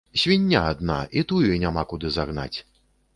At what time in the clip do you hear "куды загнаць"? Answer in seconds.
1.91-2.57